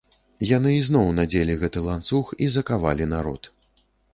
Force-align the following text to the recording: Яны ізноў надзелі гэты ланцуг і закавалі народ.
Яны 0.51 0.71
ізноў 0.75 1.11
надзелі 1.17 1.57
гэты 1.65 1.79
ланцуг 1.89 2.33
і 2.47 2.51
закавалі 2.57 3.05
народ. 3.15 3.41